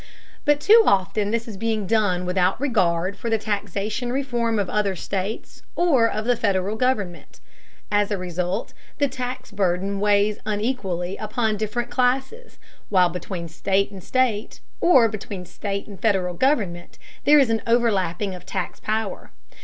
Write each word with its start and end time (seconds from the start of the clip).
But 0.45 0.59
too 0.59 0.81
often 0.87 1.29
this 1.29 1.47
is 1.47 1.57
being 1.57 1.85
done 1.85 2.25
without 2.25 2.59
regard 2.59 3.15
for 3.15 3.29
the 3.29 3.37
taxation 3.37 4.11
reform 4.11 4.57
of 4.57 4.67
other 4.67 4.95
states 4.95 5.61
or 5.75 6.09
of 6.09 6.25
the 6.25 6.35
Federal 6.35 6.75
government. 6.75 7.39
As 7.91 8.09
a 8.09 8.17
result, 8.17 8.73
the 8.97 9.07
tax 9.07 9.51
burden 9.51 9.99
weighs 9.99 10.39
unequally 10.43 11.17
upon 11.17 11.55
different 11.55 11.91
classes, 11.91 12.57
while 12.89 13.09
between 13.09 13.47
state 13.47 13.91
and 13.91 14.03
state, 14.03 14.59
or 14.79 15.07
between 15.07 15.45
state 15.45 15.85
and 15.85 15.99
Federal 15.99 16.33
government, 16.33 16.97
there 17.25 17.37
is 17.37 17.51
an 17.51 17.61
overlapping 17.67 18.33
of 18.33 18.43
tax 18.43 18.79
power. 18.79 19.29